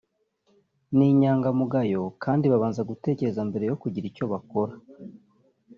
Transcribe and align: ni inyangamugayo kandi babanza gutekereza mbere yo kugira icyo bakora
ni 0.95 1.05
inyangamugayo 1.13 2.03
kandi 2.23 2.45
babanza 2.51 2.81
gutekereza 2.89 3.41
mbere 3.49 3.65
yo 3.71 3.75
kugira 3.81 4.05
icyo 4.11 4.25
bakora 4.31 4.73